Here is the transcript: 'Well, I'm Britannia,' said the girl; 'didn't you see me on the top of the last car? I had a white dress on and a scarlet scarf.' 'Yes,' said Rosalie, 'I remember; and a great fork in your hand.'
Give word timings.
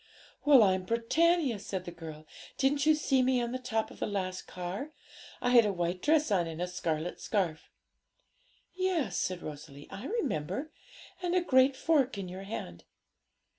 'Well, 0.45 0.63
I'm 0.63 0.81
Britannia,' 0.81 1.59
said 1.59 1.85
the 1.85 1.91
girl; 1.91 2.25
'didn't 2.57 2.87
you 2.87 2.95
see 2.95 3.21
me 3.21 3.39
on 3.39 3.51
the 3.51 3.59
top 3.59 3.91
of 3.91 3.99
the 3.99 4.07
last 4.07 4.47
car? 4.47 4.93
I 5.39 5.51
had 5.51 5.63
a 5.63 5.71
white 5.71 6.01
dress 6.01 6.31
on 6.31 6.47
and 6.47 6.59
a 6.59 6.65
scarlet 6.65 7.21
scarf.' 7.21 7.69
'Yes,' 8.73 9.17
said 9.17 9.43
Rosalie, 9.43 9.87
'I 9.91 10.07
remember; 10.07 10.71
and 11.21 11.35
a 11.35 11.41
great 11.41 11.75
fork 11.75 12.17
in 12.17 12.27
your 12.27 12.45
hand.' 12.45 12.83